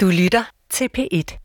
[0.00, 1.38] Du lytter til P1.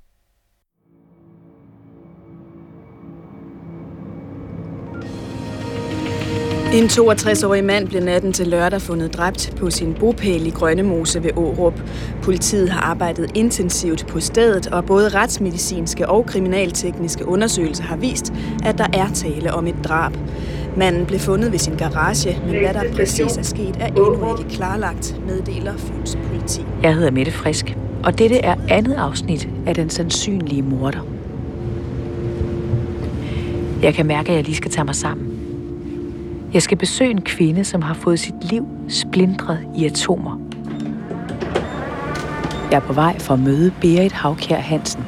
[6.73, 11.31] En 62-årig mand blev natten til lørdag fundet dræbt på sin bopæl i Grønnemose ved
[11.37, 11.81] Årup.
[12.23, 18.33] Politiet har arbejdet intensivt på stedet, og både retsmedicinske og kriminaltekniske undersøgelser har vist,
[18.65, 20.13] at der er tale om et drab.
[20.77, 24.49] Manden blev fundet ved sin garage, men hvad der præcis er sket, er endnu ikke
[24.49, 26.65] klarlagt, meddeler Fyns politi.
[26.83, 31.05] Jeg hedder Mette Frisk, og dette er andet afsnit af Den Sandsynlige Morder.
[33.81, 35.27] Jeg kan mærke, at jeg lige skal tage mig sammen.
[36.53, 40.39] Jeg skal besøge en kvinde, som har fået sit liv splindret i atomer.
[42.71, 45.03] Jeg er på vej for at møde Berit Havkær Hansen.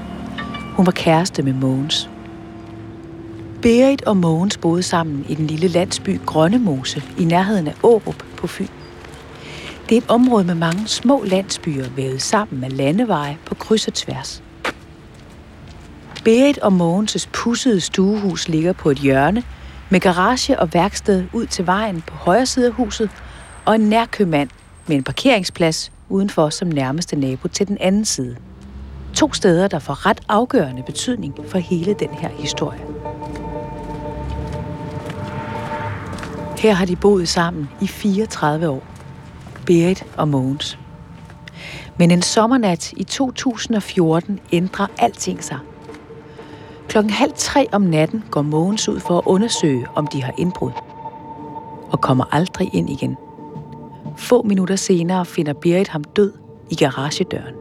[0.76, 2.10] Hun var kæreste med Mogens.
[3.66, 8.48] Berit og Mogens boede sammen i den lille landsby Grønnemose i nærheden af Årup på
[8.48, 8.68] Fyn.
[9.90, 13.94] Det er et område med mange små landsbyer vævet sammen med landeveje på kryds og
[13.94, 14.44] tværs.
[16.24, 19.44] Berit og Mogens' pussede stuehus ligger på et hjørne
[19.90, 23.10] med garage og værksted ud til vejen på højre side af huset
[23.66, 24.50] og en nærkøbmand
[24.88, 28.36] med en parkeringsplads udenfor som nærmeste nabo til den anden side.
[29.14, 33.05] To steder, der får ret afgørende betydning for hele den her historie.
[36.66, 38.84] Her har de boet sammen i 34 år.
[39.66, 40.80] Berit og Mogens.
[42.00, 45.60] Men en sommernat i 2014 ændrer alting sig.
[46.88, 50.72] Klokken halv tre om natten går Mogens ud for at undersøge, om de har indbrud.
[51.92, 53.18] Og kommer aldrig ind igen.
[54.18, 56.34] Få minutter senere finder Berit ham død
[56.70, 57.56] i garagedøren.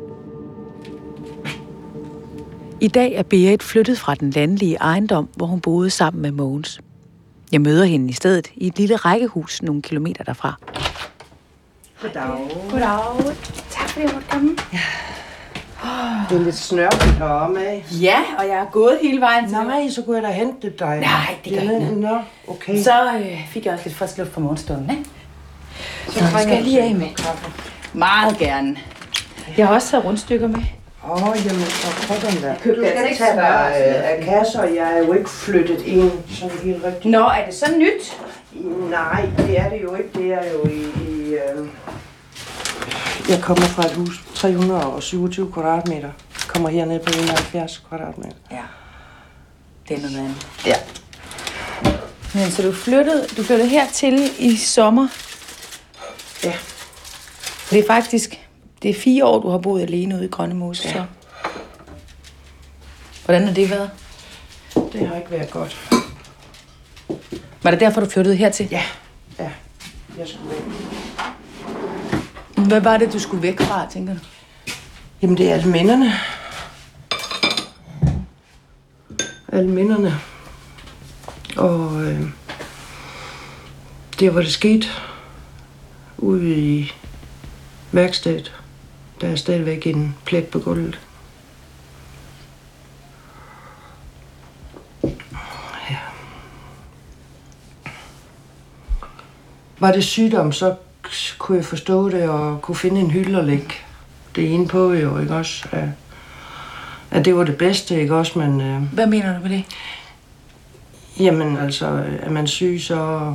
[2.80, 6.80] I dag er Berit flyttet fra den landlige ejendom, hvor hun boede sammen med Mogens.
[7.54, 10.54] Jeg møder hende i stedet i et lille rækkehus nogle kilometer derfra.
[12.02, 12.22] Goddag.
[12.70, 13.34] Goddag.
[13.70, 14.56] Tak fordi jeg måtte komme.
[16.30, 17.84] Det er lidt snørpet heromme af.
[18.00, 21.00] Ja, og jeg er gået hele vejen til Nej, så kunne jeg da hente dig.
[21.00, 21.94] Nej, det gør Ja, ikke.
[21.94, 22.82] Nå, okay.
[22.82, 25.04] Så øh, fik jeg også lidt frisk luft fra morgenstunden, ikke?
[26.08, 27.08] så Nå, skal jeg lige af med.
[27.92, 28.76] Meget gerne.
[29.56, 30.62] Jeg har også taget rundstykker med.
[31.10, 32.54] Åh, oh, jamen, så sådan der.
[32.58, 35.82] købte Du altså skal ikke tage dig øh, af kasser, jeg er jo ikke flyttet
[35.82, 37.04] ind sådan helt rigtigt.
[37.04, 38.20] Nå, er det så nyt?
[38.90, 40.08] Nej, det er det jo ikke.
[40.14, 40.80] Det er jo i...
[41.08, 41.66] i øh...
[43.28, 46.10] Jeg kommer fra et hus 327 kvadratmeter.
[46.48, 48.36] Kommer herned på 71 kvadratmeter.
[48.50, 48.62] Ja.
[49.88, 50.46] Det er noget andet.
[50.66, 50.76] Ja.
[52.34, 55.08] Men så du flyttede, du flyttede hertil i sommer.
[56.44, 56.52] Ja.
[57.70, 58.40] Det er faktisk,
[58.84, 60.88] det er fire år, du har boet alene ude i Grønnemose.
[60.88, 60.92] Ja.
[60.92, 61.04] Så.
[63.24, 63.90] Hvordan har det været?
[64.74, 65.90] Det har ikke været godt.
[67.62, 68.68] Var det derfor, du flyttede hertil?
[68.70, 68.82] Ja.
[69.38, 69.50] Ja.
[70.18, 70.62] Jeg skulle væk.
[72.66, 74.20] Hvad var det, du skulle væk fra, tænker du?
[75.22, 76.12] Jamen, det er alle minderne.
[79.52, 80.20] Alle minderne.
[81.56, 82.20] Og øh,
[84.20, 84.86] der, hvor det skete,
[86.18, 86.92] ude i
[87.92, 88.63] værkstedet,
[89.24, 91.00] der er stadigvæk en plet på gulvet.
[95.90, 95.96] Ja.
[99.78, 100.74] Var det sygdom, så
[101.38, 103.74] kunne jeg forstå det og kunne finde en hylde og lægge
[104.36, 105.68] det ene på, jo, ikke også?
[105.72, 105.88] At,
[107.10, 108.38] at det var det bedste, ikke også?
[108.38, 109.64] Men øh, Hvad mener du med det?
[111.20, 113.34] jamen, altså, er man syg, så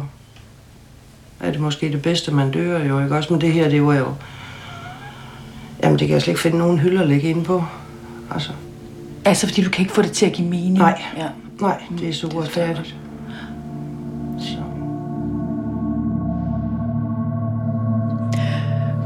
[1.39, 3.33] er det måske det bedste, man dør, jo, ikke også?
[3.33, 4.13] Men det her, det var jo...
[5.83, 7.63] Jamen, det kan jeg slet ikke finde nogen hylde at lægge ind på.
[8.31, 8.51] Altså,
[9.25, 10.73] Altså, fordi du kan ikke få det til at give mening?
[10.77, 11.01] Nej.
[11.17, 11.27] Ja.
[11.61, 12.95] nej, det er så uretfærdigt.
[14.39, 14.57] Så.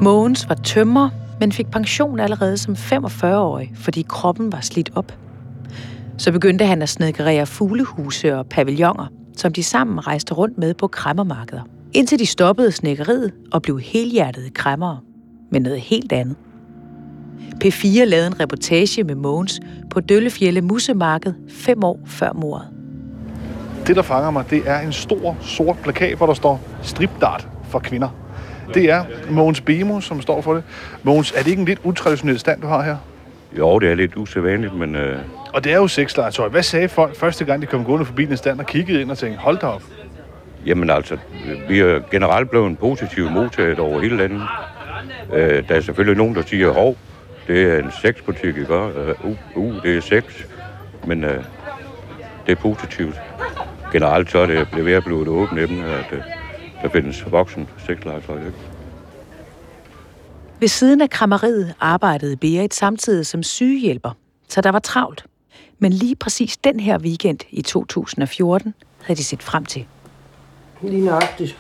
[0.01, 5.13] Mogens var tømmer, men fik pension allerede som 45-årig, fordi kroppen var slidt op.
[6.17, 9.07] Så begyndte han at snedkerere fuglehuse og pavilloner,
[9.37, 11.61] som de sammen rejste rundt med på kræmmermarkeder.
[11.93, 14.99] Indtil de stoppede snækkeriet og blev helhjertede kræmmere.
[15.51, 16.35] Men noget helt andet.
[17.63, 19.59] P4 lavede en reportage med Mogens
[19.89, 22.67] på Døllefjælde Musemarked fem år før mordet.
[23.87, 27.79] Det, der fanger mig, det er en stor, sort plakat, hvor der står stripdart for
[27.79, 28.09] kvinder.
[28.73, 30.63] Det er Mogens Bemo, som står for det.
[31.03, 32.95] Mogens, er det ikke en lidt utraditionel stand, du har her?
[33.57, 35.17] Jo, det er lidt usædvanligt, men øh,
[35.53, 36.47] Og det er jo sexlegetøj.
[36.49, 39.17] Hvad sagde folk første gang, de kom gående forbi den stand og kiggede ind og
[39.17, 39.83] tænkte, hold da op.
[40.65, 41.17] jamen altså,
[41.69, 44.41] vi er generelt blevet positivt modtaget over hele landet.
[45.33, 46.97] Øh, der er selvfølgelig nogen, der siger, hov,
[47.47, 48.73] det er en sexbutik, ikke?
[48.73, 50.23] Øh, uh, uh, det er sex.
[51.07, 51.43] Men øh,
[52.45, 53.15] det er positivt.
[53.91, 56.21] Generelt så er det ved at blive et åbent emne, at øh,
[56.81, 58.57] der findes voksen sexlegetøj, ikke?
[60.59, 64.11] Ved siden af krammeriet arbejdede Berit samtidig som sygehjælper,
[64.49, 65.25] så der var travlt.
[65.79, 69.85] Men lige præcis den her weekend i 2014 havde de set frem til.
[70.81, 71.57] Lige nøjagtigt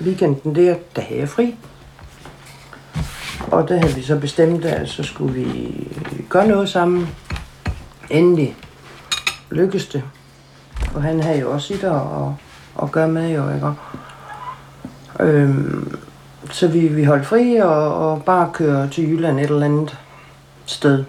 [0.00, 1.54] weekenden der, der havde jeg fri.
[3.50, 5.88] Og der havde vi så bestemt, at så skulle vi
[6.28, 7.08] gøre noget sammen.
[8.10, 8.56] Endelig
[9.50, 10.02] lykkedes det.
[10.94, 12.36] Og han havde jo også sit og,
[12.74, 13.72] og gøre med jo, ikke?
[15.20, 15.98] Øhm,
[16.50, 19.98] så vi, vi holdt fri og, og bare køre til Jylland et eller andet
[20.64, 21.04] sted.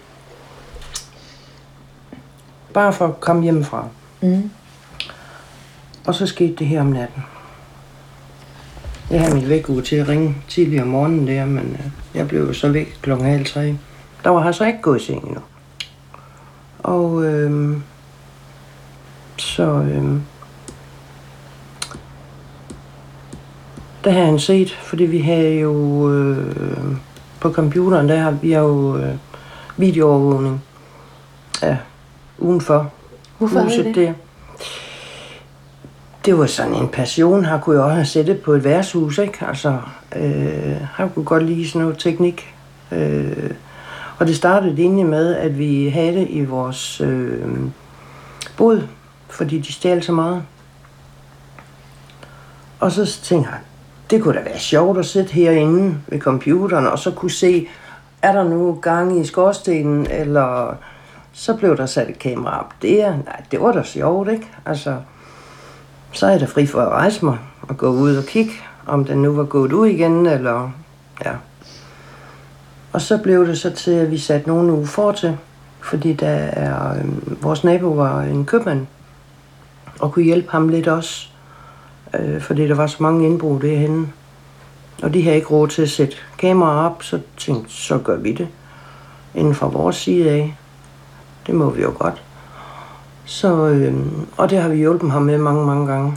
[2.73, 3.87] Bare for at komme hjemmefra.
[4.21, 4.51] Mm.
[6.07, 7.23] Og så skete det her om natten.
[9.11, 12.53] Jeg havde mit vækkeur til at ringe tidligere om morgenen der, men øh, jeg blev
[12.53, 13.75] så væk klokken halv tre.
[14.23, 15.41] Der var han så ikke gået i seng endnu.
[16.79, 17.77] Og øh,
[19.37, 20.03] så øh,
[24.03, 26.55] der havde han set, fordi vi havde jo øh,
[27.39, 29.15] på computeren, der har vi har jo øh,
[29.77, 30.61] videoovervågning
[31.61, 31.77] af
[32.37, 32.91] udenfor
[33.37, 33.95] Hvorfor huset det?
[33.95, 34.13] der.
[36.25, 39.45] Det var sådan en passion, han kunne jo også have sættet på et værtshus, ikke?
[39.47, 39.77] Altså,
[40.15, 42.53] øh, han kunne godt lide sådan noget teknik.
[42.91, 43.51] Øh,
[44.19, 47.57] og det startede egentlig med, at vi havde det i vores øh,
[48.57, 48.81] bod,
[49.29, 50.43] fordi de stjal så meget.
[52.79, 53.59] Og så tænkte han,
[54.09, 57.67] det kunne da være sjovt at sidde herinde ved computeren, og så kunne se,
[58.21, 60.75] er der nu gang i skorstenen, eller
[61.31, 63.09] så blev der sat et kamera op der.
[63.09, 64.47] Nej, det var da sjovt, ikke?
[64.65, 64.95] Altså,
[66.11, 68.51] så er jeg da fri for at rejse mig og gå ud og kigge,
[68.87, 70.71] om den nu var gået ud igen, eller
[71.25, 71.31] ja.
[72.93, 75.37] Og så blev det så til, at vi satte nogle uge for til,
[75.79, 78.87] fordi der er, øh, vores nabo var en købmand,
[79.99, 81.27] og kunne hjælpe ham lidt også,
[82.19, 84.07] øh, fordi der var så mange indbrud derhenne.
[85.03, 88.33] Og de havde ikke råd til at sætte kamera op, så tænkte så gør vi
[88.33, 88.47] det
[89.35, 90.55] inden for vores side af.
[91.47, 92.21] Det må vi jo godt.
[93.29, 93.93] Så, øh,
[94.37, 96.13] og det har vi hjulpet ham med mange, mange gange.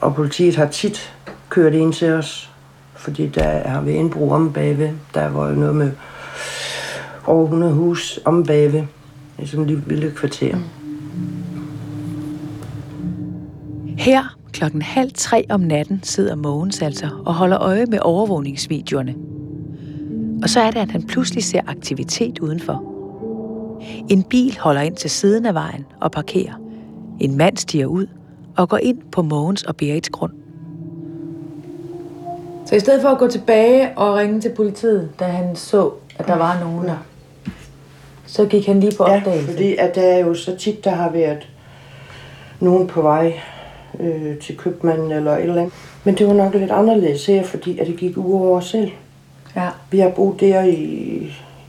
[0.00, 1.14] Og politiet har tit
[1.48, 2.50] kørt ind til os,
[2.94, 4.90] fordi der har vi indbrug om bagved.
[5.14, 5.92] Der var jo noget med
[7.26, 8.82] over 100 hus om bagved.
[9.38, 10.56] i sådan et lille, lille kvarter.
[10.56, 10.62] Mm.
[13.98, 19.14] Her klokken halv tre om natten sidder Mogens altså og holder øje med overvågningsvideoerne.
[20.42, 22.95] Og så er det, at han pludselig ser aktivitet udenfor.
[24.08, 26.52] En bil holder ind til siden af vejen og parkerer.
[27.20, 28.06] En mand stiger ud
[28.56, 30.32] og går ind på Mogens og Berits grund.
[32.66, 36.26] Så i stedet for at gå tilbage og ringe til politiet, da han så, at
[36.26, 36.96] der var nogen der,
[38.26, 39.48] så gik han lige på Ja, opdagelse.
[39.48, 41.48] fordi at der er jo så tit, der har været
[42.60, 43.32] nogen på vej
[44.00, 45.74] øh, til købmanden eller et eller andet.
[46.04, 48.90] Men det var nok lidt anderledes her, fordi at det gik ud over os selv.
[49.56, 49.68] Ja.
[49.90, 50.76] Vi har boet der i,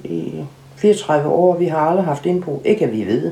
[0.04, 0.34] i
[0.78, 2.60] 34 år, og vi har aldrig haft indbrud.
[2.66, 3.32] Ikke at vi ved.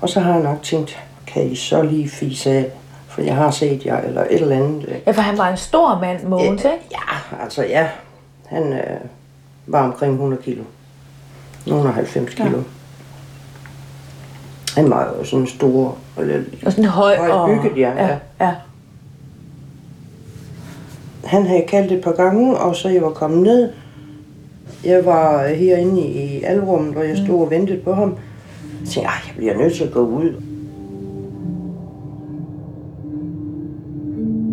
[0.00, 2.70] Og så har jeg nok tænkt, kan I så lige fise af?
[3.08, 4.84] For jeg har set jer, eller et eller andet.
[4.88, 4.94] øh.
[5.06, 6.84] ja, for han var en stor mand, Mogens, ikke?
[6.90, 7.88] Ja, altså ja.
[8.46, 9.00] Han øh,
[9.66, 10.62] var omkring 100 kilo.
[11.66, 12.56] Nogle af 90 kilo.
[12.56, 12.62] Ja.
[14.74, 15.96] Han var jo sådan stor.
[16.18, 17.48] Eller, Og sådan høj, Højt og...
[17.48, 18.06] bygget, ja, ja.
[18.06, 18.16] ja.
[18.40, 18.54] ja.
[21.24, 23.72] han havde kaldt et par gange, og så jeg var kommet ned.
[24.84, 28.16] Jeg var herinde i alrummet, hvor jeg stod og ventede på ham.
[28.80, 30.42] Jeg tænkte, "Ej, jeg bliver nødt til at gå ud.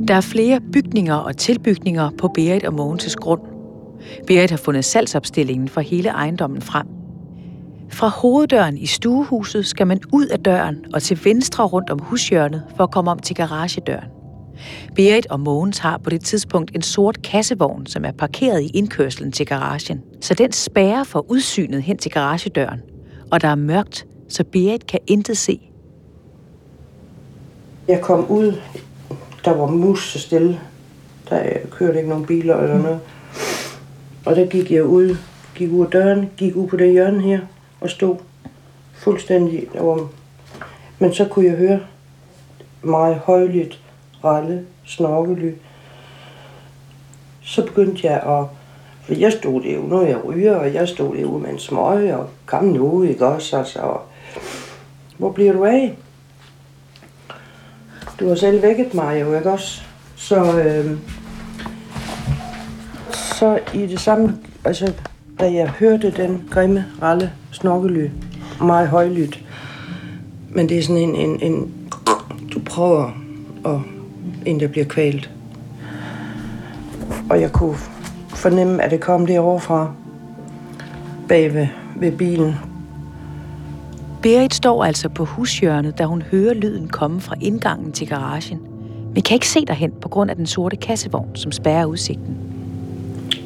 [0.07, 3.41] Der er flere bygninger og tilbygninger på Berit og Mogens' grund.
[4.27, 6.87] Berit har fundet salgsopstillingen for hele ejendommen frem.
[7.89, 12.63] Fra hoveddøren i stuehuset skal man ud af døren og til venstre rundt om hushjørnet
[12.75, 14.16] for at komme om til garagedøren.
[14.95, 19.31] Berit og Mogens har på det tidspunkt en sort kassevogn, som er parkeret i indkørslen
[19.31, 22.81] til garagen, så den spærrer for udsynet hen til garagedøren.
[23.31, 25.59] Og der er mørkt, så Berit kan intet se.
[27.87, 28.53] Jeg kom ud,
[29.45, 30.59] der var mus så stille.
[31.29, 32.99] Der kørte ikke nogen biler eller noget.
[34.25, 35.17] Og der gik jeg ud,
[35.55, 37.39] gik ud af døren, gik ud på det hjørne her
[37.81, 38.15] og stod
[38.93, 39.67] fuldstændig.
[39.73, 40.07] Der var...
[40.99, 41.79] Men så kunne jeg høre
[42.81, 43.81] meget højlydt
[44.23, 45.51] ralle, snorkely.
[47.41, 48.45] Så begyndte jeg at...
[49.03, 52.29] For jeg stod derude, når jeg ryger, og jeg stod derude med en smøg, og
[52.45, 53.57] kom nu, ikke også?
[53.57, 54.01] Altså, og,
[55.17, 55.97] hvor bliver du af?
[58.19, 59.81] Du har selv vækket mig jo, ikke også?
[60.15, 60.97] Så, øh,
[63.13, 64.93] så i det samme, altså,
[65.39, 68.09] da jeg hørte den grimme, ralle, snorkely,
[68.61, 69.43] meget højlydt,
[70.49, 71.73] men det er sådan en, en, en
[72.53, 73.11] du prøver
[73.65, 73.96] at,
[74.47, 75.29] en der bliver kvalt.
[77.29, 77.75] Og jeg kunne
[78.29, 79.91] fornemme, at det kom derovre fra
[81.27, 82.55] bag ved, ved bilen.
[84.21, 88.59] Berit står altså på hushjørnet, da hun hører lyden komme fra indgangen til garagen.
[89.13, 92.37] Men kan ikke se derhen på grund af den sorte kassevogn, som spærrer udsigten.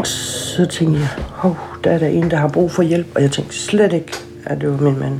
[0.03, 3.07] Så tænkte jeg, hov, der er der en, der har brug for hjælp.
[3.15, 4.11] Og jeg tænkte slet ikke,
[4.45, 5.19] at det var min mand.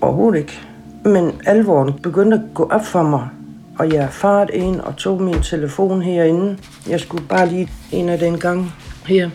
[0.00, 0.60] Overhovedet ikke.
[1.04, 3.28] Men alvoren begyndte at gå op for mig.
[3.78, 6.58] Og jeg farede ind og tog min telefon herinde.
[6.88, 8.72] Jeg skulle bare lige en af den gang
[9.06, 9.30] her.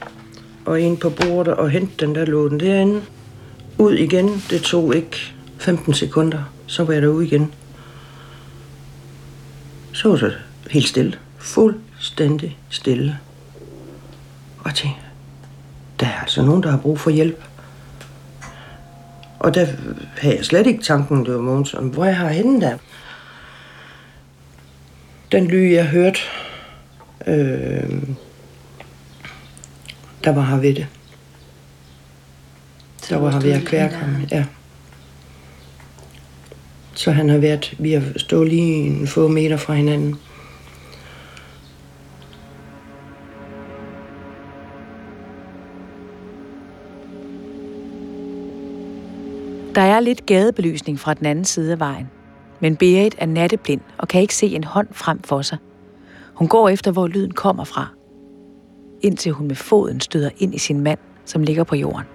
[0.65, 3.01] Og ind på bordet og hente den der låden derinde.
[3.77, 4.43] Ud igen.
[4.49, 6.43] Det tog ikke 15 sekunder.
[6.67, 7.53] Så var jeg derude igen.
[9.93, 10.37] Så var det
[10.69, 11.17] helt stille.
[11.37, 13.17] Fuldstændig stille.
[14.59, 15.01] Og jeg tænkte,
[15.99, 17.43] der er altså nogen, der har brug for hjælp.
[19.39, 19.65] Og der
[20.17, 22.77] havde jeg slet ikke tanken, det var Mogens, hvor jeg har hende der.
[25.31, 26.19] Den lyd, jeg hørte,
[27.27, 28.03] øh,
[30.23, 30.87] der var her ved det.
[33.09, 34.45] Der var her ved at kværke ham, ja.
[36.93, 40.15] Så han har været, vi har stået lige en få meter fra hinanden.
[49.75, 52.07] Der er lidt gadebelysning fra den anden side af vejen.
[52.61, 55.57] Men Berit er natteblind og kan ikke se en hånd frem for sig.
[56.33, 57.87] Hun går efter, hvor lyden kommer fra.
[59.01, 62.05] Indtil hun med foden støder ind i sin mand, som ligger på jorden.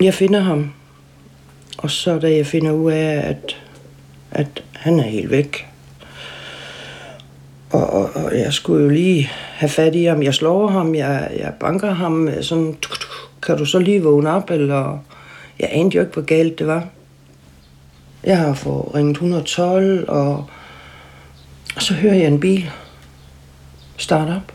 [0.00, 0.72] Jeg finder ham.
[1.78, 3.56] Og så da jeg finder ud af, at,
[4.30, 5.66] at han er helt væk.
[7.70, 10.22] Og, og, og jeg skulle jo lige have fat i ham.
[10.22, 12.28] Jeg slår ham, jeg, jeg banker ham.
[12.40, 14.50] Sådan, tuk, tuk, kan du så lige vågne op?
[14.50, 14.98] Eller,
[15.60, 16.88] jeg anede jo ikke, hvor galt det var.
[18.24, 20.46] Jeg har fået ringet 112, og,
[21.76, 22.70] og så hører jeg en bil
[23.96, 24.52] starte op.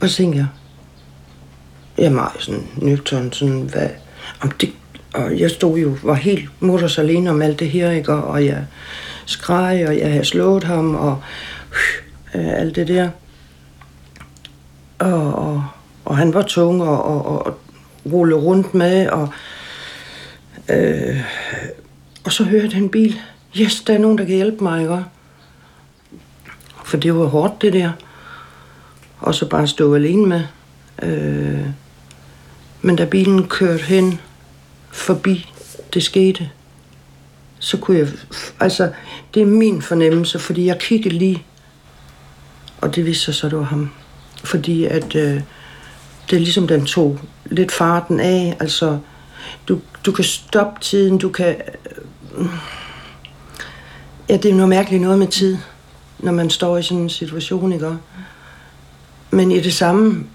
[0.00, 0.46] Og så tænker jeg,
[1.98, 3.88] jeg er meget sådan nøgtern, sådan, hvad,
[4.40, 4.72] om det,
[5.14, 8.12] og jeg stod jo, var helt mutters alene om alt det her, ikke?
[8.12, 8.64] Og, og jeg
[9.26, 11.22] skreg, og jeg havde slået ham, og
[12.34, 13.10] øh, alt det der.
[14.98, 15.64] Og, og,
[16.04, 17.58] og han var tung og, og, og, og
[18.12, 19.28] rulle rundt med, og,
[20.68, 21.20] øh,
[22.24, 23.20] og så hørte jeg den bil.
[23.56, 25.04] Yes, der er nogen, der kan hjælpe mig, ikke?
[26.84, 27.92] For det var hårdt, det der.
[29.18, 30.42] Og så bare stå alene med.
[31.02, 31.66] Øh,
[32.82, 34.20] men da bilen kørte hen
[34.90, 35.52] forbi
[35.94, 36.50] det skete,
[37.58, 38.08] så kunne jeg...
[38.60, 38.92] Altså,
[39.34, 41.42] det er min fornemmelse, fordi jeg kiggede lige,
[42.80, 43.90] og det viste sig så, det var ham.
[44.44, 45.40] Fordi at øh,
[46.30, 48.56] det er ligesom, den tog lidt farten af.
[48.60, 48.98] Altså,
[49.68, 51.56] du, du kan stoppe tiden, du kan...
[54.28, 55.58] Ja, det er noget mærkeligt noget med tid,
[56.18, 57.96] når man står i sådan en situation, ikke?
[59.30, 60.26] Men i det samme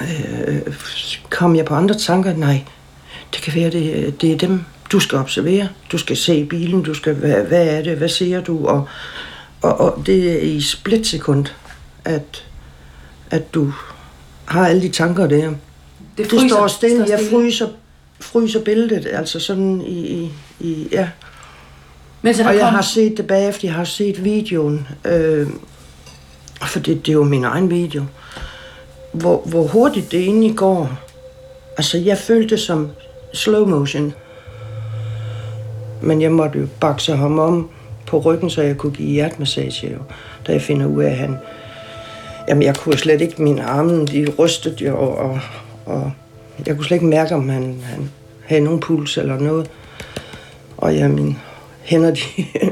[0.00, 0.74] øh,
[1.30, 2.36] kom jeg på andre tanker.
[2.36, 2.64] Nej,
[3.32, 5.68] det kan være, det, det er dem, du skal observere.
[5.92, 8.66] Du skal se bilen, du skal, hvad, hvad er det, hvad ser du?
[8.66, 8.88] Og,
[9.62, 11.46] og, og det er i splitsekund,
[12.04, 12.44] at,
[13.30, 13.72] at du
[14.44, 15.46] har alle de tanker der.
[15.46, 15.56] Det,
[16.16, 17.06] det fryser, står stille.
[17.08, 17.68] Jeg fryser,
[18.22, 21.08] fryser billedet, altså sådan i, i, i ja.
[22.22, 22.74] Men så og jeg kom...
[22.74, 25.48] har set det bagefter, jeg har set videoen, øh,
[26.62, 28.04] for det, det er jo min egen video,
[29.12, 30.90] hvor, hvor hurtigt det egentlig går.
[31.76, 32.90] Altså, jeg følte det som
[33.32, 34.14] slow motion.
[36.00, 37.70] Men jeg måtte jo bakse ham om
[38.06, 39.98] på ryggen, så jeg kunne give hjertemassage, jo,
[40.46, 41.36] da jeg finder ud af, at han...
[42.48, 43.42] Jamen, jeg kunne slet ikke...
[43.42, 45.40] Mine arme, de rystede jo, og,
[45.86, 46.12] og
[46.66, 48.10] jeg kunne slet ikke mærke, om han, han
[48.46, 49.70] havde nogen puls eller noget.
[50.76, 51.36] Og ja, mine
[51.80, 52.20] hænder, de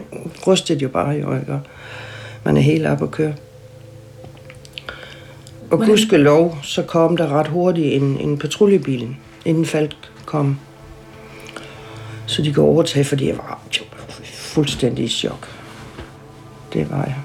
[0.46, 1.60] rystede jo bare, jo, ikke?
[2.44, 3.34] man er helt op at køre.
[5.70, 10.58] Og gudskelov, så kom der ret hurtigt en, en patruljebil, inden Falk kom.
[12.26, 13.62] Så de kunne overtage, fordi jeg var
[14.24, 15.48] fuldstændig i chok.
[16.72, 17.16] Det var jeg.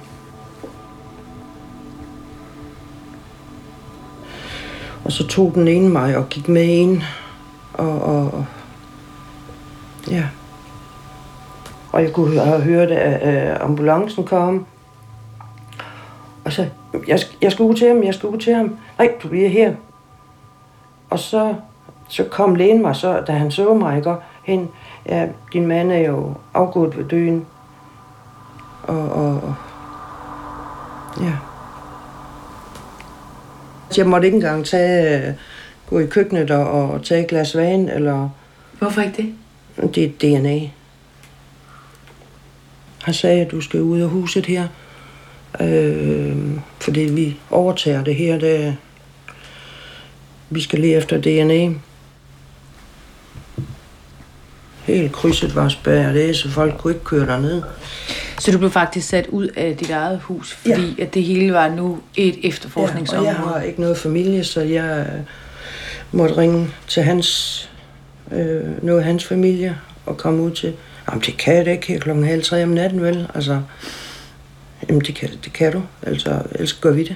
[5.05, 7.01] Og så tog den ene mig og gik med ind.
[7.74, 8.45] Og, og, og
[10.12, 10.24] ja.
[11.91, 14.65] Og jeg kunne have hørt, at øh, ambulancen kom.
[16.45, 16.67] Og så,
[17.07, 18.77] jeg, jeg skal ud til ham, jeg skal ud til ham.
[18.97, 19.74] Nej, du bliver her.
[21.09, 21.55] Og så,
[22.07, 24.69] så kom lægen mig, så, da han så mig, ikke, hen,
[25.05, 27.45] ja, din mand er jo afgået ved døden.
[28.83, 29.55] Og, og
[31.21, 31.33] ja.
[33.97, 35.35] Jeg måtte ikke engang tage,
[35.89, 38.29] gå i køkkenet og, og tage et glas vand, eller...
[38.79, 39.95] Hvorfor ikke det?
[39.95, 40.69] Det er DNA.
[43.03, 44.67] Han sagde, at du skal ud af huset her.
[45.61, 46.37] Øh,
[46.79, 48.37] fordi vi overtager det her.
[48.39, 48.77] Det,
[50.49, 51.79] vi skal lige efter DNA.
[54.83, 57.61] Helt krydset var spærret af, så folk kunne ikke køre derned.
[58.39, 61.03] Så du blev faktisk sat ud af dit eget hus, fordi ja.
[61.03, 63.29] at det hele var nu et efterforskningsområde?
[63.29, 65.05] Ja, og jeg har ikke noget familie, så jeg
[66.11, 67.69] måtte ringe til hans,
[68.31, 70.73] øh, noget af hans familie og komme ud til.
[71.09, 73.27] Jamen, det kan jeg da ikke her klokken halv tre om natten, vel?
[73.35, 73.61] Altså,
[74.89, 75.81] jamen, det kan, det kan du.
[76.03, 77.15] Altså, ellers gør vi det.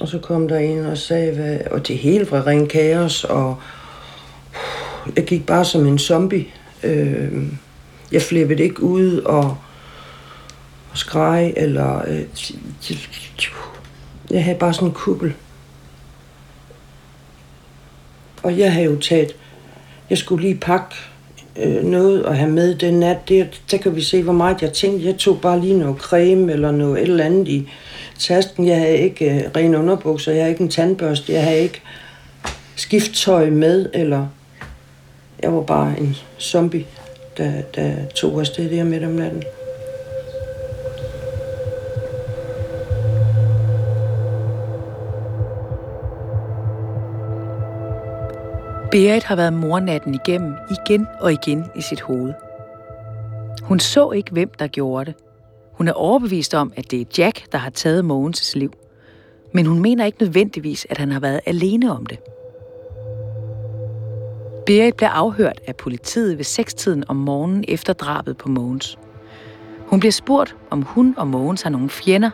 [0.00, 3.60] Og så kom der en og sagde, hvad, og det hele var ren kaos, og
[5.16, 6.46] jeg gik bare som en zombie.
[6.82, 7.42] Øh,
[8.12, 9.56] jeg flippede ikke ud og,
[10.90, 12.02] og skreg, eller...
[12.08, 12.22] Øh,
[14.30, 15.34] jeg havde bare sådan en kuppel.
[18.42, 19.36] Og jeg havde jo taget...
[20.10, 20.94] Jeg skulle lige pakke
[21.56, 23.28] øh, noget og have med den nat.
[23.28, 25.06] Det, der kan vi se, hvor meget jeg tænkte.
[25.06, 27.68] Jeg tog bare lige noget creme eller noget et eller andet i
[28.18, 28.66] tasken.
[28.66, 31.82] Jeg havde ikke øh, ren underbukser, jeg havde ikke en tandbørste, jeg havde ikke
[32.76, 34.26] skifttøj med, eller
[35.42, 36.86] jeg var bare en zombie,
[37.36, 39.42] der, der tog afsted der midt om natten.
[48.90, 52.32] Berit har været mornatten igennem igen og igen i sit hoved.
[53.62, 55.14] Hun så ikke, hvem der gjorde det.
[55.72, 58.72] Hun er overbevist om, at det er Jack, der har taget Mogens liv.
[59.52, 62.18] Men hun mener ikke nødvendigvis, at han har været alene om det.
[64.66, 68.98] Berit bliver afhørt af politiet ved sekstiden om morgenen efter drabet på Mogens.
[69.78, 72.30] Hun bliver spurgt, om hun og Mogens har nogle fjender.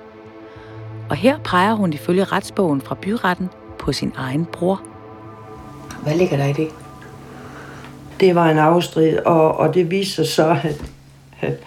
[1.11, 3.49] Og her peger hun ifølge retsbogen fra byretten
[3.79, 4.83] på sin egen bror.
[6.03, 6.69] Hvad ligger der i det?
[8.21, 10.83] Det var en afstrid, og, og det viste sig så, at,
[11.41, 11.59] at,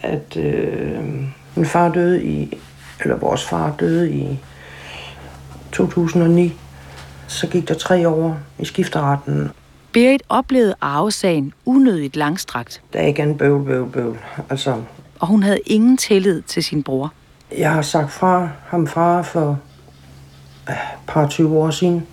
[0.00, 1.04] at øh,
[1.54, 2.58] min far døde i,
[3.00, 4.38] eller vores far døde i
[5.72, 6.52] 2009.
[7.26, 9.50] Så gik der tre år i skifteretten.
[9.92, 14.18] Berit oplevede arvesagen unødigt langstrakt, Der er ikke en bøvl, bøvl, bøvl.
[14.50, 14.82] Altså,
[15.20, 17.12] og hun havde ingen tillid til sin bror.
[17.58, 19.58] jeg har sagt fra ham fra for
[20.68, 22.06] øh, et par 20 år siden.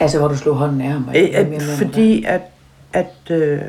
[0.00, 1.08] Altså, hvor du slog hånden af ham?
[1.14, 2.40] at, fordi at,
[2.92, 3.60] at, øh,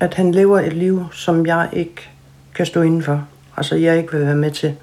[0.00, 2.10] at han lever et liv, som jeg ikke
[2.54, 3.24] kan stå indenfor.
[3.56, 4.74] Altså, jeg ikke vil være med til,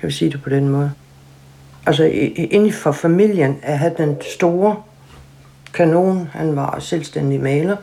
[0.00, 0.92] kan vi sige det på den måde.
[1.86, 2.04] Altså,
[2.36, 4.76] inden for familien er han den store
[5.76, 6.28] kanon.
[6.32, 7.76] Han var selvstændig maler.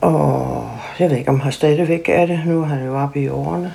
[0.00, 0.68] Og
[0.98, 2.40] jeg ved ikke, om han stadigvæk er det.
[2.46, 3.72] Nu er han jo oppe i årene.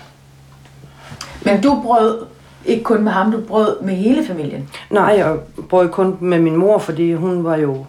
[1.45, 2.25] Men du brød
[2.65, 4.69] ikke kun med ham, du brød med hele familien.
[4.89, 5.37] Nej, jeg
[5.69, 7.85] brød kun med min mor, fordi hun var jo...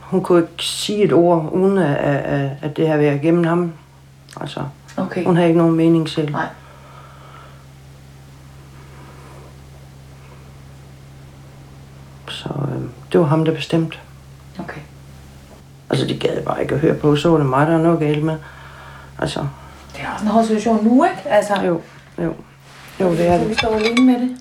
[0.00, 3.72] Hun kunne ikke sige et ord, uden at, at, at det havde været gennem ham.
[4.40, 4.60] Altså,
[4.96, 5.24] Okay.
[5.24, 6.30] hun havde ikke nogen mening selv.
[6.32, 6.46] Nej.
[12.28, 12.77] Så øh,
[13.12, 13.98] det var ham, der bestemte.
[14.58, 14.80] Okay.
[15.90, 17.98] Altså, de gad bare ikke at høre på, så var det mig, der er noget
[17.98, 18.36] galt med.
[19.18, 19.40] Altså,
[19.92, 21.28] Det er også en hård situation nu, ikke?
[21.28, 21.80] Altså, jo,
[22.18, 22.34] jo.
[23.00, 23.58] Jo, det er så vi det.
[23.58, 24.36] står alene med det.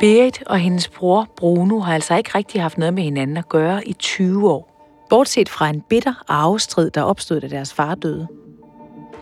[0.00, 3.88] Berit og hendes bror Bruno har altså ikke rigtig haft noget med hinanden at gøre
[3.88, 4.68] i 20 år.
[5.10, 8.28] Bortset fra en bitter arvestrid, der opstod, da deres far døde.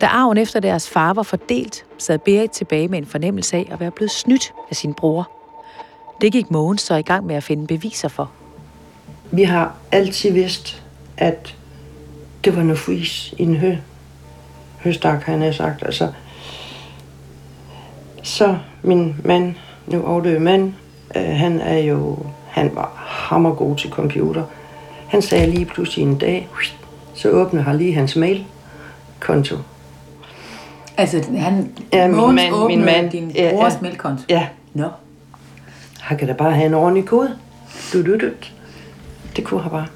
[0.00, 3.80] Da arven efter deres far var fordelt, sad Berit tilbage med en fornemmelse af at
[3.80, 5.30] være blevet snydt af sin bror.
[6.20, 8.30] Det gik Mogens så i gang med at finde beviser for.
[9.30, 10.82] Vi har altid vidst,
[11.16, 11.56] at
[12.44, 13.76] det var noget fris i en hø.
[14.78, 15.82] Høstak, han har sagt.
[15.82, 16.12] Altså,
[18.22, 19.54] så min mand,
[19.86, 20.72] nu afdøde mand,
[21.16, 24.44] øh, han er jo, han var hammergod til computer.
[25.08, 26.48] Han sagde lige pludselig en dag,
[27.14, 29.56] så åbner han lige hans mail-konto.
[31.00, 33.10] Altså, han, Ja, min mand- min mand.
[33.10, 33.78] din Ja, brors ja.
[33.82, 34.22] mailkonto.
[34.28, 34.88] Ja, Nå.
[36.00, 37.30] han kan da bare have en ordentlig kode.
[37.92, 38.30] Du, du, du.
[39.36, 39.86] Det kunne han bare.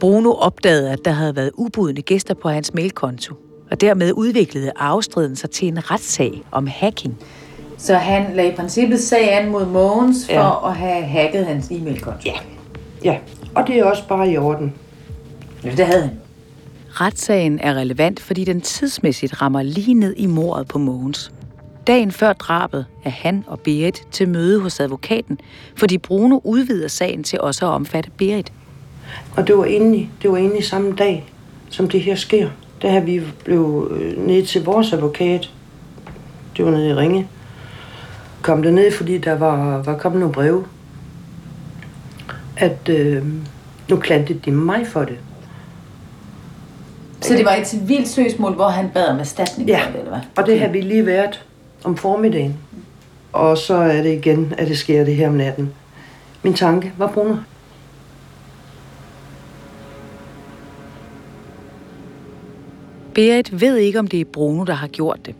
[0.00, 3.34] Bruno opdagede, at der havde været ubudne gæster på hans mailkonto,
[3.70, 7.16] og dermed udviklede arvestriden sig til en retssag om hacking.
[7.78, 10.68] Så han lagde i princippet sag an mod Mogens for Ja.
[10.70, 12.18] at have hacket hans e-mailkonto.
[12.26, 12.32] Ja.
[13.04, 13.18] Ja,
[13.54, 14.74] og det er også bare i orden.
[15.64, 16.10] Ja, det havde han.
[17.00, 21.32] Retssagen er relevant, fordi den tidsmæssigt rammer lige ned i mordet på Mogens.
[21.86, 25.38] Dagen før drabet er han og Berit til møde hos advokaten,
[25.76, 28.52] fordi Bruno udvider sagen til også at omfatte Berit.
[29.36, 31.32] Og det var egentlig, det var egentlig samme dag,
[31.70, 32.48] som det her sker.
[32.82, 35.50] Der har vi blev øh, ned til vores advokat.
[36.56, 37.28] Det var nede i Ringe.
[38.42, 40.64] kom derned, fordi der var, var kommet nogle breve,
[42.56, 43.24] at øh,
[43.90, 45.18] nu klantede de mig for det.
[47.24, 49.80] Så det var et civilt søgsmål, hvor han bad om erstatning Ja.
[49.92, 50.20] det, eller hvad?
[50.36, 51.44] Og det har vi lige været
[51.84, 52.56] om formiddagen.
[53.32, 55.72] Og så er det igen, at det sker det her om natten.
[56.42, 57.34] Min tanke var Bruno.
[63.14, 65.34] Berit ved ikke, om det er Bruno, der har gjort det.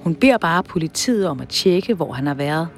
[0.00, 2.68] Hun beder bare politiet om at tjekke, hvor han har været.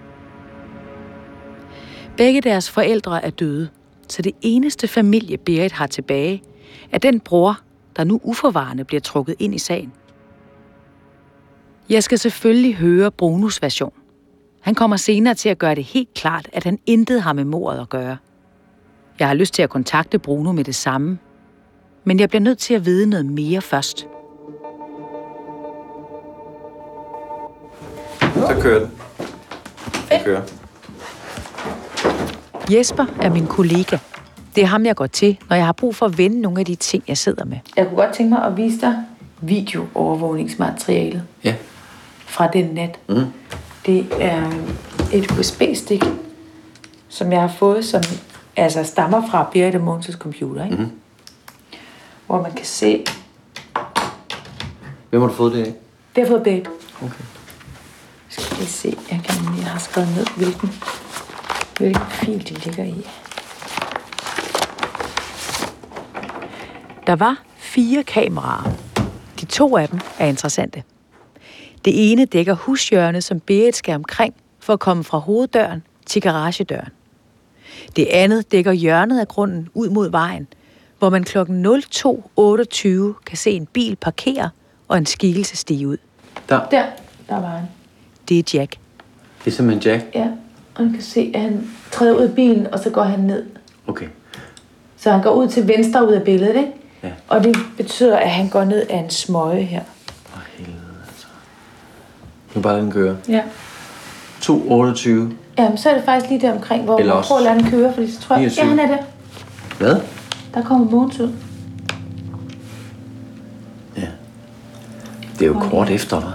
[2.16, 3.68] Begge deres forældre er døde,
[4.08, 6.42] så det eneste familie Berit har tilbage,
[6.92, 7.58] er den bror,
[7.96, 9.92] der nu uforvarende bliver trukket ind i sagen.
[11.88, 13.92] Jeg skal selvfølgelig høre Brunos version.
[14.60, 17.80] Han kommer senere til at gøre det helt klart, at han intet har med mordet
[17.80, 18.16] at gøre.
[19.18, 21.18] Jeg har lyst til at kontakte Bruno med det samme,
[22.04, 24.06] men jeg bliver nødt til at vide noget mere først.
[28.34, 28.90] Så kører den.
[30.10, 30.42] Den kører.
[32.70, 33.98] Jesper er min kollega.
[34.54, 36.66] Det er ham, jeg går til, når jeg har brug for at vende nogle af
[36.66, 37.58] de ting, jeg sidder med.
[37.76, 39.04] Jeg kunne godt tænke mig at vise dig
[39.40, 41.54] videoovervågningsmaterialet Ja.
[42.26, 42.98] fra den nat.
[43.08, 43.24] Mm.
[43.86, 44.50] Det er
[45.12, 46.04] et USB-stik,
[47.08, 48.02] som jeg har fået, som
[48.56, 49.42] altså stammer fra
[49.78, 50.64] og Mogens' computer.
[50.64, 50.76] Ikke?
[50.76, 50.90] Mhm.
[52.26, 53.04] Hvor man kan se,
[55.10, 55.74] Hvem har du fået det af?
[56.16, 56.70] det har fået Babe.
[57.02, 57.24] Okay.
[58.28, 60.72] Skal vi se, jeg, kan, jeg har skrevet ned, hvilken,
[61.78, 63.06] hvilken fil de ligger i.
[67.10, 68.72] Der var fire kameraer.
[69.40, 70.82] De to af dem er interessante.
[71.84, 76.88] Det ene dækker hushjørnet, som Berit skal omkring for at komme fra hoveddøren til garagedøren.
[77.96, 80.46] Det andet dækker hjørnet af grunden ud mod vejen,
[80.98, 81.38] hvor man kl.
[81.38, 84.50] 02.28 kan se en bil parkere
[84.88, 85.96] og en skikkelse stige ud.
[86.48, 86.68] Der.
[86.68, 86.84] Der,
[87.28, 87.64] der var han.
[88.28, 88.76] Det er Jack.
[89.44, 90.14] Det er simpelthen Jack.
[90.14, 90.28] Ja,
[90.74, 93.46] og man kan se, at han træder ud af bilen, og så går han ned.
[93.86, 94.06] Okay.
[94.96, 96.79] Så han går ud til venstre ud af billedet, ikke?
[97.02, 97.10] Ja.
[97.28, 99.82] Og det betyder, at han går ned af en smøge her.
[100.24, 100.76] For helvede,
[101.08, 101.26] altså.
[102.54, 103.16] Nu bare den køre.
[103.28, 103.42] Ja.
[104.42, 105.08] 2.28.
[105.58, 107.70] Jamen, så er det faktisk lige der omkring, hvor Eller man prøver at lade den
[107.70, 108.64] køre, fordi så tror jeg, 29.
[108.64, 109.02] ja, han er der.
[109.78, 109.96] Hvad?
[110.54, 111.32] Der kommer Mogens ud.
[113.96, 114.06] Ja.
[115.38, 116.34] Det er jo kort efter, hva'?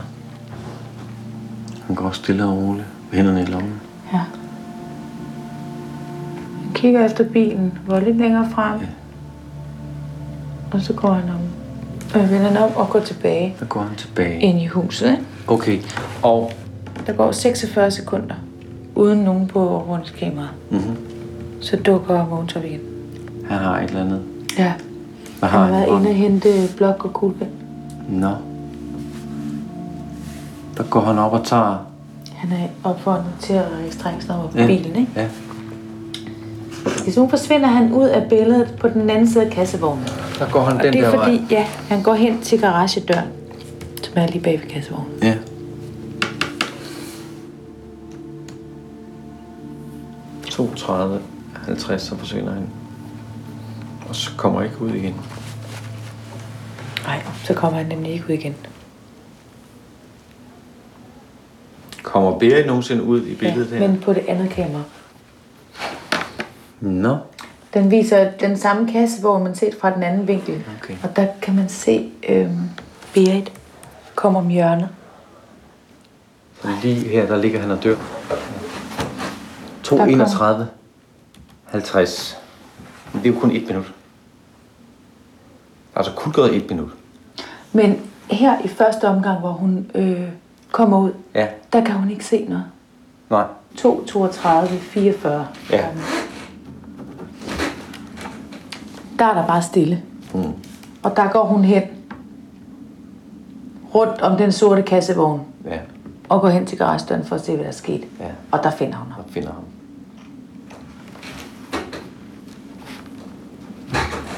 [1.88, 3.82] Han går stille og roligt med hænderne i lommen.
[4.14, 4.18] Ja.
[6.64, 8.80] Han kigger efter bilen, hvor lidt længere frem.
[8.80, 8.86] Ja.
[10.76, 12.22] Og så går han om.
[12.22, 14.40] Øh, vender han og går tilbage Så går han tilbage.
[14.42, 15.12] ind i huset.
[15.12, 15.24] Ikke?
[15.48, 15.80] Okay.
[16.24, 16.52] Og
[17.08, 18.36] Der går 46 sekunder,
[18.96, 20.50] uden nogen på overvågningskameraet.
[20.72, 20.96] mm-hmm.
[21.62, 22.80] Så dukker Mogens op igen.
[23.50, 24.22] han har et eller andet.
[24.58, 24.74] Ja.
[25.40, 27.48] Hvad Han har har været inde og hente blok og kuglepen.
[28.10, 28.30] Nå.
[30.78, 31.86] Der går han op og tager...
[32.36, 34.66] Han er opfundet til at registreringsnummer på Ja.
[34.68, 35.08] bilen, ikke?
[35.16, 35.28] Ja.
[36.86, 40.06] Så nu forsvinder han ud af billedet på den anden side af kassevognen.
[40.40, 41.46] Der går han Og den det er der fordi, vej.
[41.52, 43.28] ja, han går hen til garagedøren,
[44.04, 45.12] som er lige bag ved kassevognen.
[45.24, 45.36] Ja.
[50.52, 51.20] To 30,
[51.66, 52.68] 50, så forsvinder han.
[54.10, 55.14] Og så kommer ikke ud igen.
[57.06, 58.56] Nej, så kommer han nemlig ikke ud igen.
[62.04, 63.88] Kommer Berit nogensinde ud i billedet ja, her?
[63.88, 64.82] men på det andet kamera.
[66.80, 67.18] Nå.
[67.74, 70.64] Den viser den samme kassevogn, man set fra den anden vinkel.
[70.82, 70.96] Okay.
[71.04, 72.60] Og der kan man se øhm,
[73.14, 73.52] Berit
[74.16, 74.90] komme om hjørnet.
[76.62, 77.96] Så lige her, der ligger han og dør.
[79.90, 80.26] Der kommer-
[80.64, 80.66] 2.31.
[81.66, 82.38] 50.
[83.14, 83.94] Men det er jo kun et minut.
[85.96, 86.90] Altså kun gået et minut.
[87.74, 90.22] Men her i første omgang, hvor hun øh,
[90.72, 91.48] kommer ud, Ja.
[91.74, 92.66] der kan hun ikke se noget.
[93.30, 93.46] Nej.
[93.78, 95.48] 2, 32, 44.
[95.72, 95.86] Ja.
[99.20, 100.02] Der er der bare stille.
[100.34, 100.44] Mm.
[101.04, 101.84] Og der går hun hen
[103.96, 105.80] rundt om den sorte kassevogn Ja,
[106.30, 108.04] og går hen til garagedøren for at se, hvad der er sket.
[108.20, 108.26] ja.
[108.52, 109.24] Og der finder hun ham.
[109.28, 109.64] Og finder ham.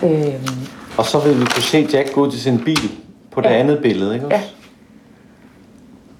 [0.03, 2.91] Øhm, Og så vil vi kunne se Jack gå til sin bil
[3.31, 3.53] på det Ja.
[3.59, 4.35] andet billede, ikke Ja.
[4.37, 4.47] også?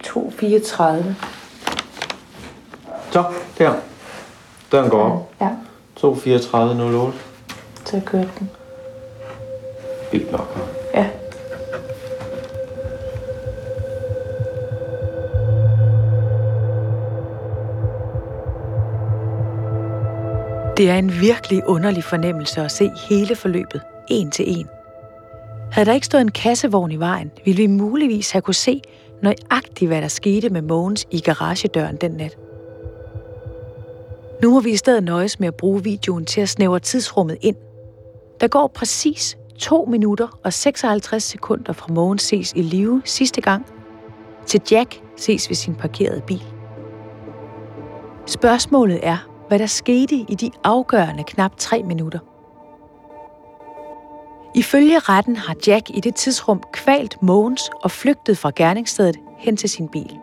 [0.03, 1.15] 234.
[3.11, 3.23] Så,
[3.57, 3.73] der.
[4.71, 5.31] Døren går op.
[5.41, 5.49] Ja,
[5.95, 7.11] 2.34.08.
[7.87, 8.49] så kørte den.
[10.11, 10.59] Vildt nok.
[10.93, 11.09] Ja.
[20.77, 24.67] Det er en virkelig underlig fornemmelse at se hele forløbet, en til en.
[25.71, 28.81] Havde der ikke stået en kassevogn i vejen, ville vi muligvis have kunne se
[29.21, 32.37] nøjagtigt, hvad der skete med Mogens i garagedøren den nat.
[34.41, 37.55] Nu må vi i stedet nøjes med at bruge videoen til at snævre tidsrummet ind.
[38.41, 43.65] Der går præcis 2 minutter og 56 sekunder fra Mogens ses i live sidste gang,
[44.45, 46.43] til Jack ses ved sin parkerede bil.
[48.25, 52.19] Spørgsmålet er, hvad der skete i de afgørende knap 3 minutter.
[54.55, 59.69] Ifølge retten har Jack i det tidsrum kvalt Mogens og flygtet fra gerningsstedet hen til
[59.69, 60.17] sin bil.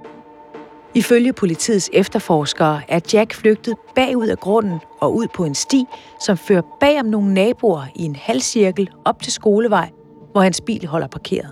[0.95, 5.85] Ifølge politiets efterforskere er Jack flygtet bagud af grunden og ud på en sti,
[6.21, 9.91] som fører bag om nogle naboer i en halvcirkel op til skolevej,
[10.33, 11.51] hvor hans bil holder parkeret.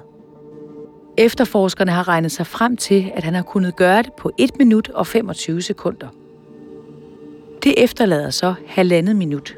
[1.18, 4.88] Efterforskerne har regnet sig frem til, at han har kunnet gøre det på 1 minut
[4.88, 6.08] og 25 sekunder.
[7.62, 9.56] Det efterlader så halvandet minut.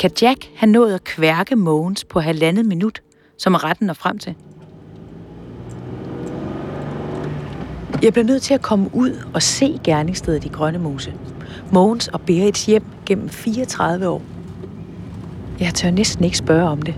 [0.00, 3.02] Kan Jack have nået at kværke Mogens på halvandet minut,
[3.38, 4.34] som retten når frem til?
[8.02, 11.14] Jeg bliver nødt til at komme ud og se gerningsstedet i Grønne Mose.
[11.72, 14.22] Mogens og Berits hjem gennem 34 år.
[15.60, 16.94] Jeg tør næsten ikke spørge om det.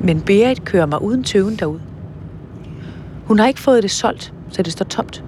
[0.00, 1.78] Men Berit kører mig uden tøven derud.
[3.24, 5.24] Hun har ikke fået det solgt, så det står tomt.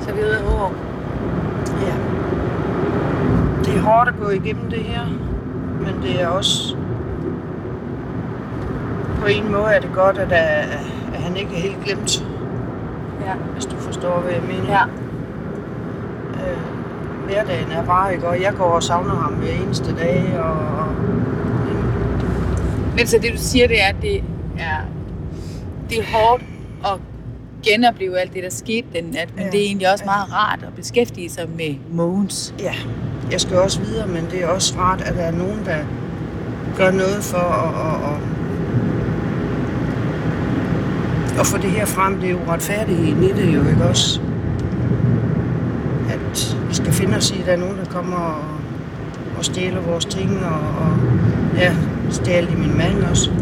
[0.00, 0.72] Så vi er ude af Hårup.
[1.66, 1.94] Ja.
[3.64, 5.06] Det er hårdt at gå igennem det her,
[5.80, 6.76] men det er også...
[9.20, 12.24] På en måde er det godt, at, at han ikke er helt glemt,
[13.26, 13.34] Ja.
[13.52, 14.70] hvis du forstår, hvad jeg mener.
[14.70, 14.84] Ja.
[16.34, 16.58] Øh,
[17.26, 18.28] hverdagen er bare, ikke?
[18.28, 20.50] Og jeg går og savner ham hver eneste dag, og...
[20.78, 20.86] og
[22.96, 24.16] Men så det du siger, det er, at det
[24.58, 24.76] er,
[25.90, 26.42] det er hårdt
[26.84, 27.00] at
[27.62, 29.50] genopleve alt det, der skete den nat, men Ja.
[29.50, 32.54] det er egentlig også meget rart at beskæftige sig med Mogens.
[32.58, 32.72] ja,
[33.30, 35.76] jeg skal også videre, men det er også rart, at der er nogen, der
[36.76, 38.18] gør noget for at, at, at,
[41.40, 42.20] at få det her frem.
[42.20, 44.20] Det er jo retfærdigheden i det jo, ikke også?
[46.10, 48.44] At vi skal finde os i, at der er nogen, der kommer og,
[49.38, 50.96] og stjæler vores ting, og, og
[51.56, 51.74] ja,
[52.10, 53.30] stjæler de min mand også.
[53.30, 53.36] Du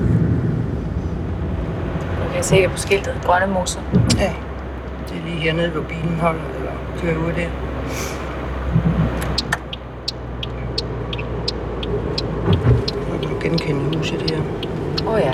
[2.35, 3.79] kan se på skiltet, Grønne Mose.
[4.19, 4.33] Ja,
[5.09, 6.71] det er lige hernede, hvor bilen holder, eller
[7.03, 7.49] kører ud der.
[13.13, 14.39] Nu kan du genkende huset her.
[15.07, 15.33] Åh oh, ja.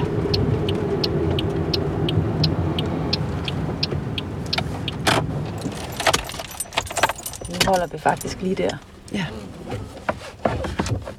[7.66, 8.76] Holder vi faktisk lige der.
[9.12, 9.26] Ja.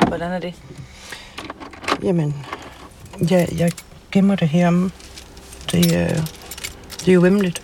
[0.07, 0.53] Hvordan er det?
[2.03, 2.45] Jamen,
[3.31, 3.71] jeg, jeg
[4.11, 4.71] gemmer det her.
[5.71, 6.25] Det, er,
[6.99, 7.61] det er jo vemmeligt.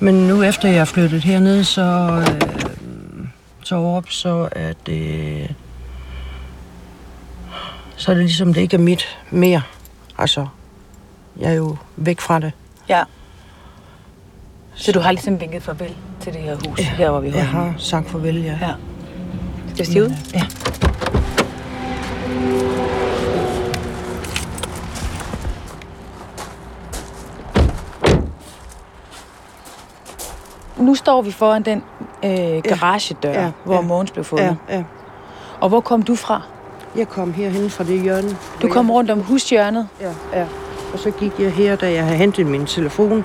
[0.00, 3.26] Men nu efter jeg er flyttet herned, så, øh,
[3.62, 5.54] så op, så er det...
[7.96, 9.62] Så er det ligesom, det ikke er mit mere.
[10.18, 10.46] Altså,
[11.36, 12.52] jeg er jo væk fra det.
[12.88, 13.04] Ja.
[14.74, 16.84] Så du har ligesom vinket farvel til det her hus, ja.
[16.84, 17.66] her hvor vi Jeg holder.
[17.70, 18.58] har sagt farvel, ja.
[18.60, 18.70] Ja.
[19.74, 20.10] Skal vi stige ud?
[20.34, 20.42] Ja.
[30.78, 31.82] Nu står vi foran den
[32.24, 33.50] øh, garagedør, Ja, ja.
[33.64, 33.80] hvor ja.
[33.80, 34.56] Mogens blev fundet.
[34.68, 34.82] Ja, ja.
[35.60, 36.40] Og hvor kom du fra?
[36.96, 38.36] Jeg kom herhen fra det hjørne.
[38.62, 39.88] Du kom rundt om hushjørnet.
[40.00, 40.46] Ja, ja.
[40.92, 43.24] Og så gik jeg her, da jeg havde hentet min telefon,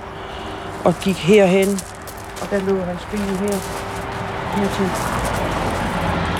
[0.86, 1.68] og gik herhen.
[2.42, 3.58] Og der lå hans bil her.
[4.56, 4.90] Hertil.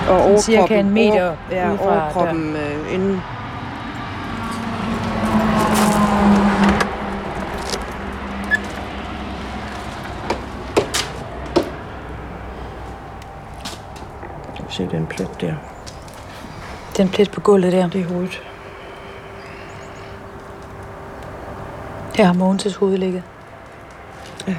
[0.10, 3.22] Og overkroppen, cirka en meter over, ja, ude fra overkroppen øh, inden.
[14.70, 15.54] Se den plet der.
[16.98, 17.90] Den plet på gulvet der.
[17.90, 18.44] Det er hovedet.
[22.16, 23.24] Her har Mogens' hoved ligget.
[24.48, 24.56] Ja.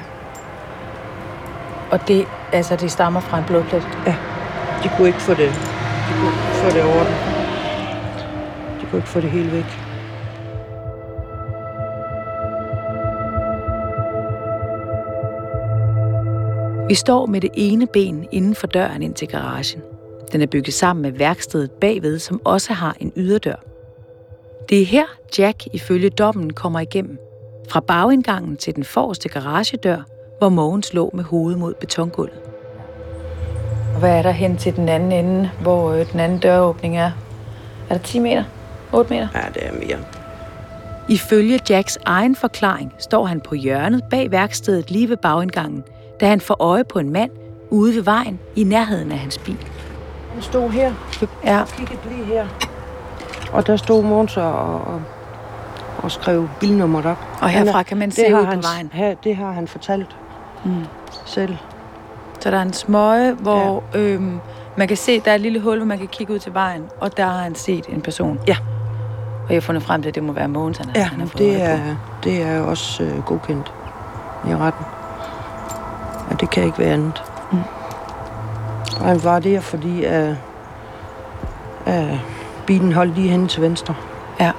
[1.91, 3.87] Og det, altså, det stammer fra en blodplet.
[4.83, 5.49] De kunne ikke få det,
[6.07, 7.03] de kunne ikke få det over
[8.81, 9.65] De kunne ikke få det hele væk.
[16.87, 19.81] Vi står med det ene ben inden for døren ind til garagen.
[20.31, 23.55] Den er bygget sammen med værkstedet bagved, som også har en yderdør.
[24.69, 25.05] Det er her,
[25.37, 27.17] Jack ifølge dommen kommer igennem.
[27.69, 30.03] Fra bagindgangen til den forreste garagedør,
[30.41, 32.39] hvor Mogens lå med hovedet mod betongulvet.
[33.93, 37.11] Og hvad er der hen til den anden ende, hvor øh, den anden døråbning er?
[37.89, 38.43] Er der 10 meter?
[38.93, 39.27] 8 meter?
[39.35, 39.97] Ja, det er mere.
[41.09, 45.83] Ifølge Jacks egen forklaring står han på hjørnet bag værkstedet lige ved bagindgangen,
[46.21, 47.31] da han får øje på en mand
[47.69, 49.57] ude ved vejen i nærheden af hans bil.
[50.33, 50.93] Han stod her.
[51.45, 51.63] Ja.
[51.77, 52.47] Kiggede lige her.
[53.53, 55.01] Og der stod Måns og, og,
[55.97, 57.17] og skrev bilnummeret op.
[57.41, 58.89] Og Han er- herfra kan man se ud på vejen.
[58.93, 60.15] Her, det har han fortalt
[60.65, 60.85] mm.
[61.25, 61.57] selv.
[62.39, 63.99] Så der er en smøge, hvor ja.
[63.99, 64.39] øhm,
[64.77, 66.83] man kan se, der er et lille hul, hvor man kan kigge ud til vejen,
[66.99, 68.39] og der har han set en person.
[68.47, 68.57] Ja.
[69.43, 71.27] Og jeg har fundet frem til, at det må være Mogens, han, Ja, han har
[71.27, 71.89] fået det øje på.
[71.89, 73.73] er, det er også øh, godkendt
[74.47, 74.85] i retten.
[76.29, 77.23] Ja, det kan ikke være andet.
[77.51, 77.57] Mm.
[78.99, 80.35] Og han var der, fordi øh,
[81.87, 82.19] øh,
[82.67, 83.95] bilen holdt lige hen til venstre.
[84.39, 84.51] Ja.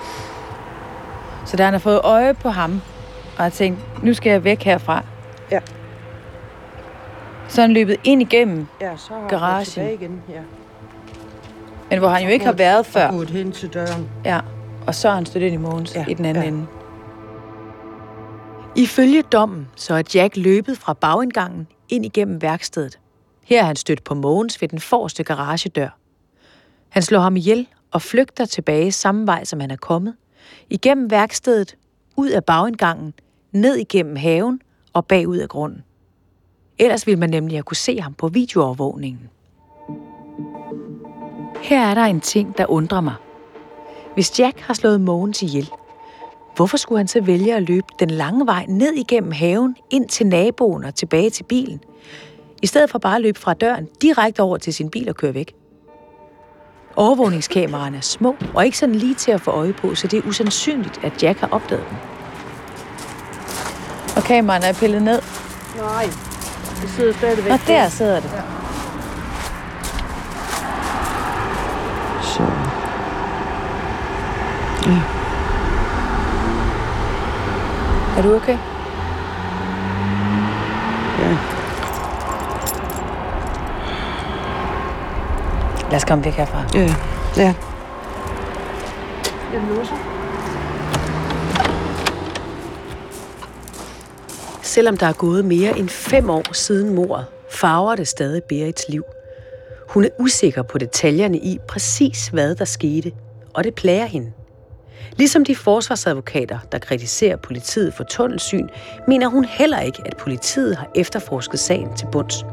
[1.44, 2.80] Så da han har fået øje på ham,
[3.36, 5.02] og har tænkt, nu skal jeg væk herfra.
[5.50, 5.60] Ja.
[7.52, 9.56] Så er han løbet ind igennem, Ja, så har Garagen.
[9.56, 10.22] han tilbage igen.
[10.28, 10.40] Ja.
[11.90, 13.06] men hvor han jo ikke har været før.
[13.06, 14.08] Og gået hen til døren.
[14.24, 14.40] Ja,
[14.86, 16.04] og så er han stødt ind i Mogens ja.
[16.08, 16.48] I den anden ja.
[16.48, 16.66] ende.
[18.76, 22.98] Ifølge dommen, så er Jack løbet fra bagindgangen ind igennem værkstedet.
[23.44, 25.98] Her er han stødt på Mogens ved den forreste garagedør.
[26.88, 30.14] Han slår ham ihjel og flygter tilbage samme vej, som han er kommet.
[30.70, 31.76] Igennem værkstedet,
[32.16, 33.14] ud af bagindgangen,
[33.52, 34.60] ned igennem haven
[34.92, 35.82] og bagud af grunden.
[36.82, 39.30] Ellers ville man nemlig have kunne se ham på videoovervågningen.
[41.62, 43.14] Her er der en ting, der undrer mig.
[44.14, 45.70] Hvis Jack har slået Mogens ihjel,
[46.56, 50.26] hvorfor skulle han så vælge at løbe den lange vej ned igennem haven, ind til
[50.26, 51.80] naboen og tilbage til bilen,
[52.62, 55.34] i stedet for bare at løbe fra døren direkte over til sin bil og køre
[55.34, 55.54] væk?
[56.96, 60.28] Overvågningskameraerne er små og ikke sådan lige til at få øje på, så det er
[60.28, 61.96] usandsynligt, at Jack har opdaget dem.
[64.16, 65.20] Og kameraerne er pillet ned.
[65.76, 66.31] Nej,
[66.82, 67.52] det sidder stadigvæk.
[67.52, 68.30] Og der sidder det.
[72.22, 72.42] Så.
[74.86, 75.00] Ja.
[78.18, 78.58] Er du okay?
[81.18, 81.36] Ja.
[85.90, 86.62] Lad os komme væk herfra.
[86.74, 86.94] Ja.
[87.36, 87.54] Ja.
[94.74, 99.04] Selvom der er gået mere end fem år siden mordet, farver det stadig Berits liv.
[99.88, 103.12] Hun er usikker på detaljerne i præcis, hvad der skete,
[103.54, 104.32] og det plager hende.
[105.16, 108.68] Ligesom de forsvarsadvokater, der kritiserer politiet for tunnelsyn,
[109.08, 112.44] mener hun heller ikke, at politiet har efterforsket sagen til bunds.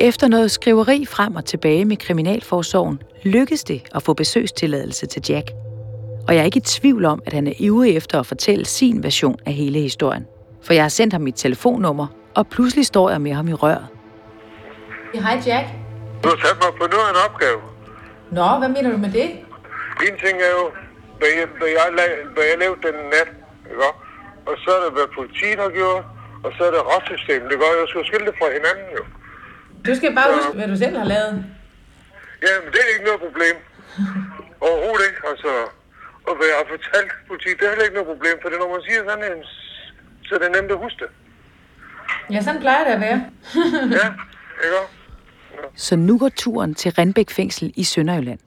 [0.00, 5.50] Efter noget skriveri frem og tilbage med Kriminalforsorgen, lykkes det at få besøgstilladelse til Jack.
[6.28, 9.02] Og jeg er ikke i tvivl om, at han er ivrig efter at fortælle sin
[9.02, 10.26] version af hele historien.
[10.62, 13.86] For jeg har sendt ham mit telefonnummer, og pludselig står jeg med ham i røret.
[15.14, 15.66] Hej Jack.
[16.22, 17.60] Du har sat mig på noget af en opgave.
[18.38, 19.28] Nå, hvad mener du med det?
[20.06, 20.64] En ting er jo,
[21.18, 21.86] hvad jeg, hvad jeg,
[22.34, 23.28] hvad jeg lavede den nat,
[23.70, 23.90] ikke?
[24.50, 26.04] Og så er det, hvad politiet har gjort,
[26.44, 29.02] og så er det retssystemet, det gør jeg skal skille det fra hinanden jo.
[29.86, 31.34] Du skal bare huske, hvad du selv har lavet.
[32.46, 33.56] Ja, men det er ikke noget problem.
[34.68, 35.50] Overhovedet ikke, altså.
[36.28, 38.70] Og hvad jeg har fortalt politiet, det er heller ikke noget problem, for det, når
[38.74, 39.40] man siger sådan en,
[40.26, 41.10] så er det nemt at huske det.
[42.34, 43.20] Ja, sådan plejer det at være.
[43.98, 44.06] Ja,
[44.64, 44.80] ikke?
[45.76, 48.38] Så nu går turen til Randbæk Fængsel i Sønderjylland.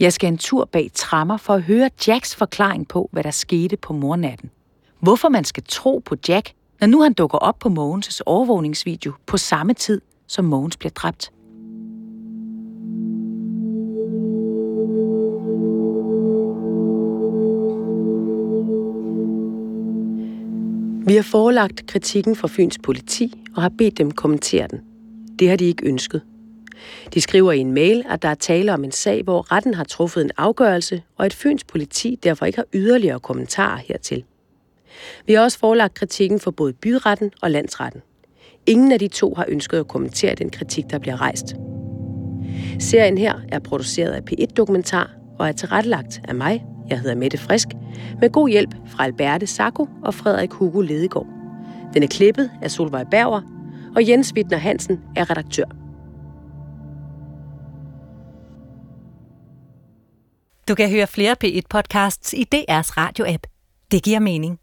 [0.00, 3.76] Jeg skal en tur bag trammer for at høre Jacks forklaring på, hvad der skete
[3.76, 4.50] på mornatten.
[5.00, 9.36] Hvorfor man skal tro på Jack, når nu han dukker op på Mogens' overvågningsvideo på
[9.36, 11.30] samme tid, som Mogens bliver dræbt.
[21.06, 24.80] Vi har forelagt kritikken fra Fyns politi og har bedt dem kommentere den.
[25.38, 26.22] Det har de ikke ønsket.
[27.14, 29.84] De skriver i en mail, at der er tale om en sag, hvor retten har
[29.84, 34.24] truffet en afgørelse, og at Fyns politi derfor ikke har yderligere kommentarer hertil.
[35.26, 38.00] Vi har også forelagt kritikken for både byretten og landsretten.
[38.66, 41.56] Ingen af de to har ønsket at kommentere den kritik, der bliver rejst.
[42.78, 47.38] Serien her er produceret af P1 Dokumentar og er tilrettelagt af mig, jeg hedder Mette
[47.38, 47.68] Frisk,
[48.20, 51.26] med god hjælp fra Alberte Sacco og Frederik Hugo Ledegaard.
[51.94, 53.40] Den er klippet af Solvej Berger,
[53.96, 55.64] og Jens Wittner Hansen er redaktør.
[60.68, 63.46] Du kan høre flere P1-podcasts i DR's radio-app.
[63.90, 64.58] Det giver mening.